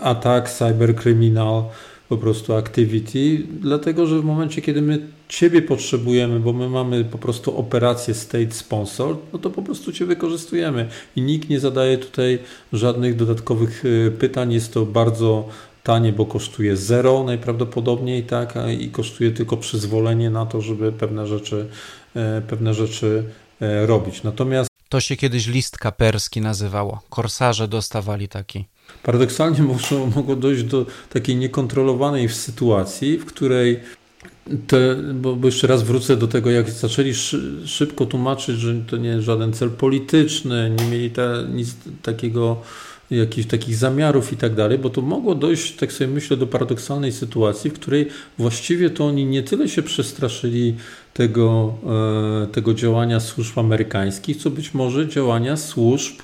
[0.02, 1.64] attack, cyber criminal,
[2.08, 7.18] po prostu activity, dlatego że w momencie, kiedy my Ciebie potrzebujemy, bo my mamy po
[7.18, 12.38] prostu operację state sponsor, no to po prostu Cię wykorzystujemy i nikt nie zadaje tutaj
[12.72, 14.52] żadnych dodatkowych y, pytań.
[14.52, 15.48] Jest to bardzo
[15.82, 21.68] tanie, bo kosztuje zero najprawdopodobniej, tak, i kosztuje tylko przyzwolenie na to, żeby pewne rzeczy,
[22.16, 23.24] e, pewne rzeczy
[23.60, 24.22] e, robić.
[24.22, 27.00] Natomiast to się kiedyś list kaperski nazywało.
[27.10, 28.64] Korsarze dostawali taki.
[29.02, 29.62] Paradoksalnie
[30.16, 33.80] mogło dojść do takiej niekontrolowanej sytuacji, w której
[34.66, 38.96] te, bo, bo, jeszcze raz wrócę do tego, jak zaczęli szy, szybko tłumaczyć, że to
[38.96, 42.62] nie jest żaden cel polityczny, nie mieli ta, nic takiego,
[43.10, 47.12] jakichś takich zamiarów i tak dalej, bo to mogło dojść, tak sobie myślę, do paradoksalnej
[47.12, 50.74] sytuacji, w której właściwie to oni nie tyle się przestraszyli
[51.14, 51.74] tego,
[52.42, 56.14] e, tego działania służb amerykańskich, co być może działania służb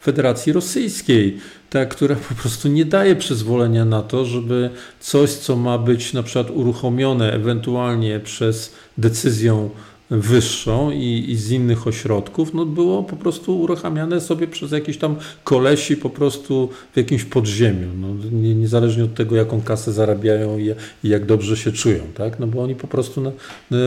[0.00, 1.38] Federacji Rosyjskiej,
[1.72, 6.22] ta, która po prostu nie daje przyzwolenia na to, żeby coś, co ma być na
[6.22, 9.70] przykład uruchomione ewentualnie przez decyzją
[10.10, 15.16] wyższą i, i, z innych ośrodków, no było po prostu uruchamiane sobie przez jakiś tam
[15.44, 20.74] kolesi po prostu w jakimś podziemiu, no, nie, niezależnie od tego, jaką kasę zarabiają i,
[21.04, 23.30] i, jak dobrze się czują, tak, no bo oni po prostu na,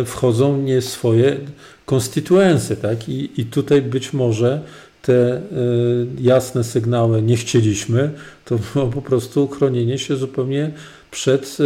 [0.06, 1.38] wchodzą nie swoje
[1.86, 4.62] konstytuencje, tak, I, i tutaj być może
[5.06, 5.42] te y,
[6.20, 8.14] jasne sygnały nie chcieliśmy,
[8.46, 10.72] to było po prostu chronienie się zupełnie
[11.12, 11.58] przed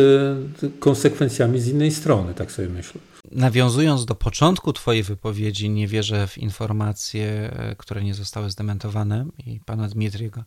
[0.63, 3.01] y, konsekwencjami z innej strony, tak sobie myślę.
[3.31, 9.59] Nawiązując do początku Twojej wypowiedzi, nie wierzę w informacje, e, które nie zostały zdementowane i
[9.59, 10.43] pana Dmitriego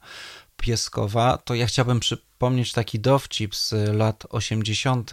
[0.63, 5.11] Pieskowa, to ja chciałbym przypomnieć taki dowcip z lat 80.,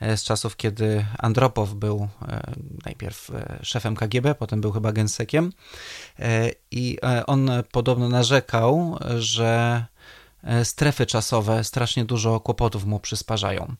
[0.00, 2.52] e, z czasów, kiedy Andropow był e,
[2.84, 3.30] najpierw
[3.62, 5.52] szefem KGB, potem był chyba gensekiem
[6.70, 9.93] i on podobno narzekał, że E,
[10.64, 13.74] strefy czasowe strasznie dużo kłopotów mu przysparzają.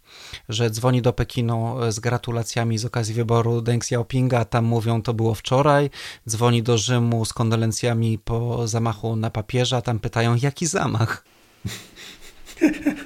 [0.48, 5.14] Że dzwoni do Pekinu e, z gratulacjami z okazji wyboru Deng Xiaopinga, tam mówią to
[5.14, 5.90] było wczoraj,
[6.28, 11.24] dzwoni do Rzymu z kondolencjami po zamachu na papieża, tam pytają jaki zamach.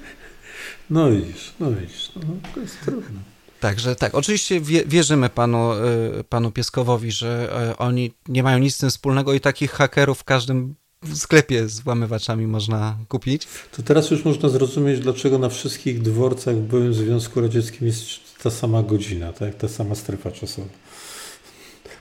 [0.91, 2.23] No widzisz, no widzisz, no,
[2.55, 3.21] to jest trudne.
[3.61, 8.91] Także tak, oczywiście wierzymy panu, e, panu Pieskowowi, że oni nie mają nic z tym
[8.91, 13.47] wspólnego i takich hakerów w każdym w sklepie z włamywaczami można kupić.
[13.77, 18.01] To teraz już można zrozumieć, dlaczego na wszystkich dworcach w byłym Związku Radzieckim jest
[18.43, 19.55] ta sama godzina, tak?
[19.55, 20.69] ta sama strefa czasowa.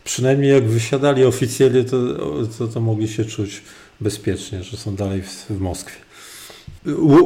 [0.03, 1.97] Przynajmniej jak wysiadali oficjalnie, to,
[2.57, 3.61] to, to mogli się czuć
[4.01, 6.07] bezpiecznie, że są dalej w, w Moskwie.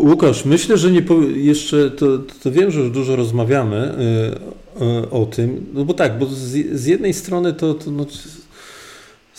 [0.03, 1.03] Łukasz, myślę, że nie
[1.36, 3.95] jeszcze to, to wiem, że już dużo rozmawiamy
[4.79, 6.39] y, y, o tym, no bo tak, bo z,
[6.73, 8.05] z jednej strony to, to no,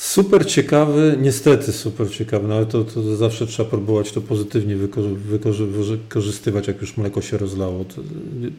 [0.02, 4.76] Super ciekawy, niestety super ciekawy, no ale to, to zawsze trzeba próbować to pozytywnie
[5.16, 7.84] wykorzystywać, jak już mleko się rozlało.
[7.84, 8.02] To,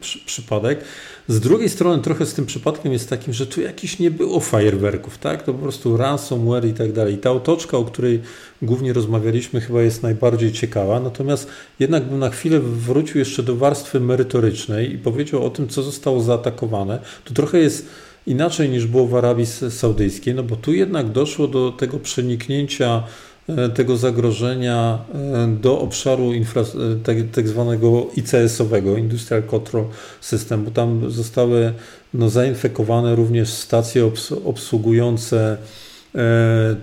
[0.01, 0.79] przy, przypadek.
[1.27, 5.17] Z drugiej strony trochę z tym przypadkiem jest takim, że tu jakiś nie było fajerwerków,
[5.17, 5.43] tak?
[5.43, 7.17] To po prostu ransomware i tak dalej.
[7.17, 8.21] Ta otoczka, o której
[8.62, 10.99] głównie rozmawialiśmy, chyba jest najbardziej ciekawa.
[10.99, 11.47] Natomiast
[11.79, 16.21] jednak bym na chwilę wrócił jeszcze do warstwy merytorycznej i powiedział o tym, co zostało
[16.21, 16.99] zaatakowane.
[17.25, 17.86] To trochę jest
[18.27, 23.03] inaczej niż było w Arabii Saudyjskiej, no bo tu jednak doszło do tego przeniknięcia
[23.49, 29.86] e, tego zagrożenia e, do obszaru infra- e, tak, tak zwanego ICS-owego, Industrial Control
[30.21, 31.73] System, bo tam zostały
[32.13, 35.57] no, zainfekowane również stacje obs obsługujące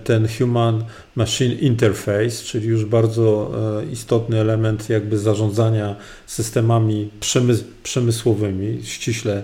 [0.03, 0.83] ten Human
[1.15, 3.51] Machine Interface, czyli już bardzo
[3.91, 7.09] istotny element jakby zarządzania systemami
[7.83, 9.43] przemysłowymi, ściśle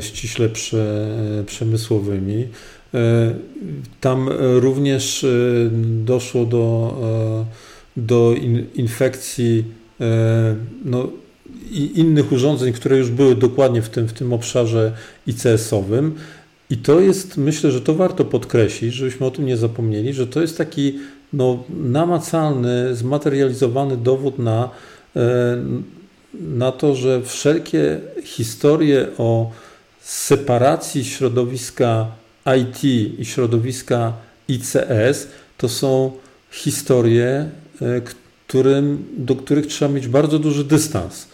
[0.00, 2.48] ściśle prze, przemysłowymi.
[2.94, 3.34] E,
[4.00, 5.28] tam również e,
[6.04, 6.96] doszło do,
[7.96, 8.34] do
[8.74, 9.64] infekcji
[10.84, 11.08] no,
[11.94, 14.92] innych urządzeń, które już były dokładnie w tym, w tym obszarze
[15.26, 16.14] ICS-owym.
[16.70, 20.40] I to jest, myślę, że to warto podkreślić, żebyśmy o tym nie zapomnieli, że to
[20.40, 20.98] jest taki
[21.32, 24.70] no, namacalny, zmaterializowany dowód na,
[25.16, 25.56] e,
[26.34, 29.50] na to, że wszelkie historie o
[30.06, 32.06] separacji środowiska
[32.60, 32.84] IT
[33.18, 34.12] i środowiska
[34.48, 36.12] ICS to są
[36.50, 37.50] historie,
[37.82, 38.00] e,
[38.46, 41.28] którym, do których trzeba mieć bardzo duży dystans.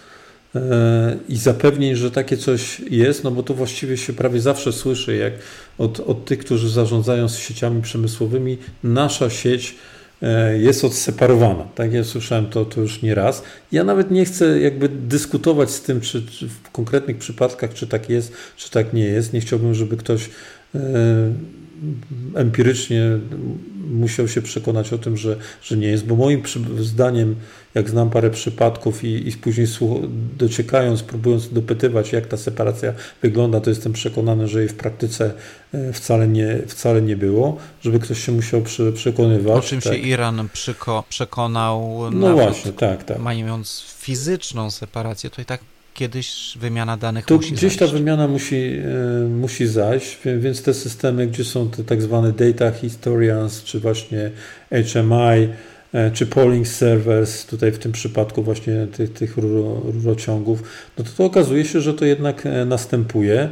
[0.54, 5.16] E, i zapewnień, że takie coś jest, no bo to właściwie się prawie zawsze słyszy,
[5.16, 5.32] jak
[5.78, 9.74] od, od tych, którzy zarządzają sieciami przemysłowymi, nasza sieć
[10.58, 11.64] jest odseparowana.
[11.74, 13.42] Tak, ja słyszałem to, to już nie raz.
[13.72, 18.08] Ja nawet nie chcę jakby dyskutować z tym, czy, czy w konkretnych przypadkach, czy tak
[18.08, 19.32] jest, czy tak nie jest.
[19.32, 20.30] Nie chciałbym, żeby ktoś
[22.34, 23.18] empirycznie
[23.90, 26.42] musiał się przekonać o tym, że, że nie jest, bo moim
[26.78, 27.36] zdaniem,
[27.74, 29.66] jak znam parę przypadków i, i później
[30.38, 35.32] dociekając, próbując dopytywać, jak ta separacja wygląda, to jestem przekonany, że jej w praktyce
[35.74, 39.64] e, wcale nie, wcale nie było, żeby ktoś się musiał przy, przekonywać.
[39.64, 39.92] O czym tak.
[39.92, 43.18] się Iran przyko, przekonał, no właśnie, tak, tak.
[43.18, 45.60] mając fizyczną separację, to i tak
[45.94, 47.78] kiedyś wymiana danych to musi gdzieś zajść.
[47.78, 48.56] ta wymiana musi,
[49.24, 54.30] e, musi zajść, więc te systemy, gdzie są te tak zwane data historians, czy właśnie
[54.70, 55.48] HMI,
[55.92, 60.62] e, czy polling servers, tutaj w tym przypadku właśnie tych, tych rurociągów,
[60.98, 63.48] no to, to okazuje się, że to jednak e, następuje.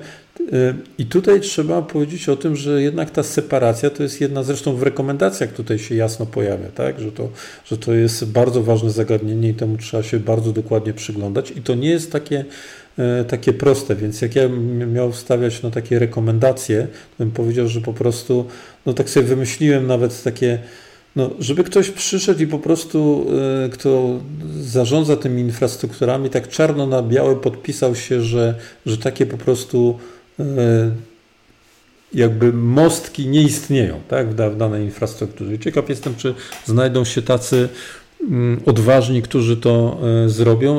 [0.98, 4.82] I tutaj trzeba powiedzieć o tym, że jednak ta separacja to jest jedna, zresztą w
[4.82, 7.00] rekomendacjach tutaj się jasno pojawia, tak?
[7.00, 7.28] że, to,
[7.64, 11.50] że to jest bardzo ważne zagadnienie i temu trzeba się bardzo dokładnie przyglądać.
[11.50, 12.44] I to nie jest takie,
[12.98, 14.48] e, takie proste, więc jak ja
[14.92, 16.86] miał wstawiać no, takie rekomendacje,
[17.18, 18.44] to bym powiedział, że po prostu,
[18.86, 20.58] no tak sobie wymyśliłem nawet takie,
[21.16, 23.26] no, żeby ktoś przyszedł i po prostu,
[23.64, 24.20] e, kto
[24.60, 28.54] zarządza tymi infrastrukturami, tak czarno na białe podpisał się, że,
[28.86, 29.98] że takie po prostu
[32.14, 35.58] jakby mostki nie istnieją tak, w danej infrastrukturze.
[35.58, 37.68] Ciekaw jestem, czy znajdą się tacy
[38.20, 40.78] mm, odważni, którzy to e, zrobią,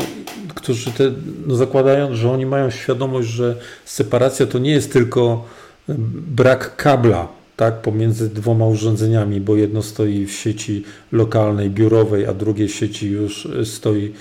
[0.56, 1.12] którzy te,
[1.48, 5.46] no zakładają, że oni mają świadomość, że separacja to nie jest tylko
[5.90, 5.96] e,
[6.28, 12.70] brak kabla tak, pomiędzy dwoma urządzeniami, bo jedno stoi w sieci lokalnej, biurowej, a drugie
[12.70, 14.14] sieci już stoi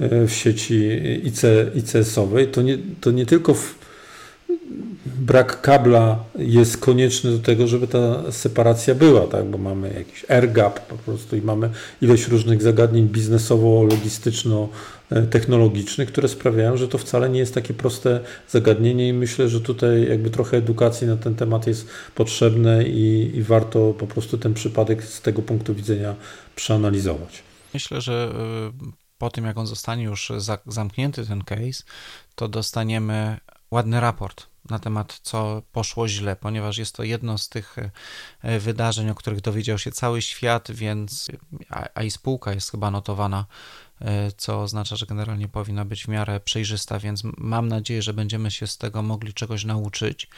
[0.00, 0.90] w sieci
[1.24, 1.42] IC,
[1.74, 2.48] ICS-owej.
[2.48, 3.77] To nie, to nie tylko w,
[5.06, 9.44] brak kabla jest konieczny do tego, żeby ta separacja była, tak?
[9.44, 11.70] bo mamy jakiś air gap po prostu i mamy
[12.02, 19.12] ilość różnych zagadnień biznesowo-logistyczno-technologicznych, które sprawiają, że to wcale nie jest takie proste zagadnienie i
[19.12, 24.06] myślę, że tutaj jakby trochę edukacji na ten temat jest potrzebne i, i warto po
[24.06, 26.14] prostu ten przypadek z tego punktu widzenia
[26.56, 27.42] przeanalizować.
[27.74, 28.32] Myślę, że
[28.82, 28.86] y,
[29.18, 30.32] po tym, jak on zostanie już
[30.66, 31.82] zamknięty, ten case,
[32.34, 33.38] to dostaniemy
[33.70, 37.76] ładny raport na temat, co poszło źle, ponieważ jest to jedno z tych
[38.42, 41.30] e, wydarzeń, o których dowiedział się cały świat, więc
[41.70, 43.46] a, i spółka jest chyba notowana,
[44.00, 48.50] e, co oznacza, że generalnie powinna być w miarę przejrzysta, więc mam nadzieję, że będziemy
[48.50, 50.28] się z tego mogli czegoś nauczyć.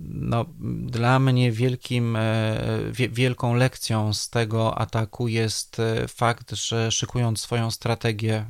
[0.00, 0.44] No,
[0.80, 2.60] dla mnie wielkim, e,
[2.92, 8.46] wielką lekcją z tego ataku jest fakt, że szykując swoją strategię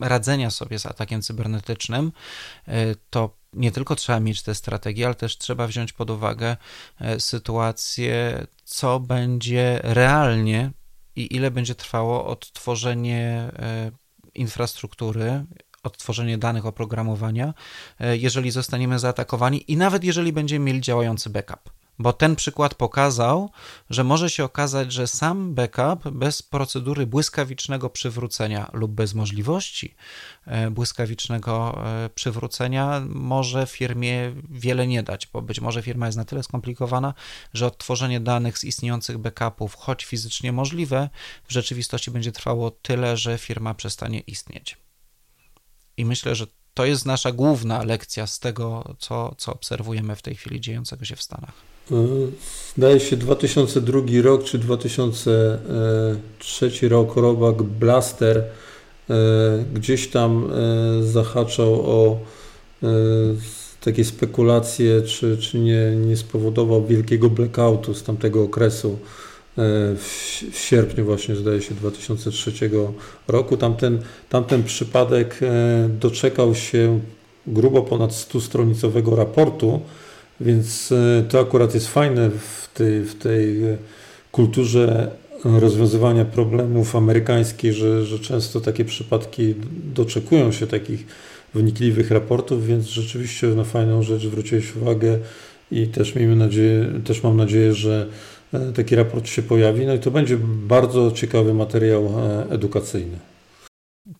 [0.00, 2.12] radzenia sobie z atakiem cybernetycznym,
[2.68, 6.56] e, to nie tylko trzeba mieć te strategie, ale też trzeba wziąć pod uwagę
[7.00, 10.70] e, sytuację, co będzie realnie
[11.16, 13.90] i ile będzie trwało odtworzenie e,
[14.34, 15.44] infrastruktury,
[15.82, 17.54] odtworzenie danych oprogramowania,
[18.00, 23.50] jeżeli zostaniemy zaatakowani i nawet jeżeli będziemy mieli działający backup bo ten przykład pokazał,
[23.90, 29.94] że może się okazać, że sam backup bez procedury błyskawicznego przywrócenia lub bez możliwości
[30.46, 36.24] e, błyskawicznego e, przywrócenia może firmie wiele nie dać, bo być może firma jest na
[36.24, 37.14] tyle skomplikowana,
[37.54, 41.10] że odtworzenie danych z istniejących backupów, choć fizycznie możliwe,
[41.48, 44.76] w rzeczywistości będzie trwało tyle, że firma przestanie istnieć.
[45.96, 50.34] I myślę, że to jest nasza główna lekcja z tego, co, co obserwujemy w tej
[50.34, 51.75] chwili dziejącego się w Stanach.
[52.76, 58.44] Zdaje się 2002 rok czy 2003 rok robak Blaster e,
[59.74, 62.18] gdzieś tam e, zahaczał o
[62.82, 62.86] e,
[63.80, 68.98] takie spekulacje, czy, czy nie, nie spowodował wielkiego blackoutu z tamtego okresu
[69.96, 72.70] w, w sierpniu właśnie zdaje się 2003
[73.28, 73.56] roku.
[73.56, 75.40] Tamten, tamten przypadek
[75.88, 77.00] doczekał się
[77.46, 79.80] grubo ponad 100-stronicowego raportu,
[80.40, 83.76] więc e, to akurat jest fajne w tej, w tej e,
[84.32, 85.10] kulturze
[85.44, 89.54] rozwiązywania problemów amerykańskiej, że, że często takie przypadki
[89.94, 91.06] doczekują się takich
[91.54, 95.18] wnikliwych raportów, więc rzeczywiście na fajną rzecz zwróciłeś uwagę
[95.70, 98.06] i też miejmy nadzieję, też mam nadzieję, że
[98.52, 99.86] e, taki raport się pojawi.
[99.86, 102.12] No i to będzie bardzo ciekawy materiał
[102.50, 103.35] edukacyjny.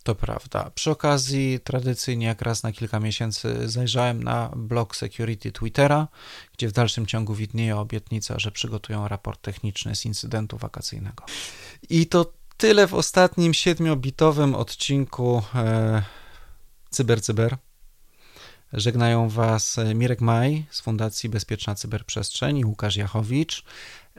[0.06, 0.70] To prawda.
[0.74, 6.08] Przy okazji, tradycyjnie jak raz na kilka miesięcy zajrzałem na blog Security Twittera,
[6.52, 11.24] gdzie w dalszym ciągu widnieje obietnica, że przygotują raport techniczny z incydentu wakacyjnego.
[11.90, 16.02] I to tyle w ostatnim siedmiobitowym odcinku e,
[16.90, 17.56] Cyber Cyber.
[18.72, 23.64] Żegnają Was Mirek Maj z Fundacji Bezpieczna Cyberprzestrzeń i Łukasz Jachowicz.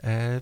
[0.02, 0.40] E,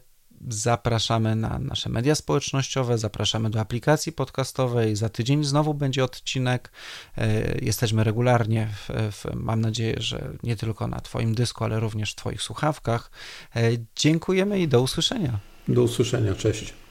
[0.49, 4.97] Zapraszamy na nasze media społecznościowe, zapraszamy do aplikacji podcastowej.
[4.97, 6.73] Za tydzień znowu będzie odcinek.
[7.19, 12.13] E, jesteśmy regularnie, w, w, mam nadzieję, że nie tylko na Twoim dysku, ale również
[12.13, 13.11] w Twoich słuchawkach.
[13.57, 15.39] E, dziękujemy i do usłyszenia.
[15.69, 16.86] Do usłyszenia, cześć.